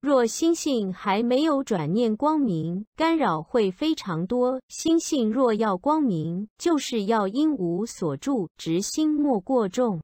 [0.00, 4.58] 若心性还没有转念光明，干扰会非常多。
[4.68, 10.00] 心性若要光明，就是要因无所住，执心莫过重。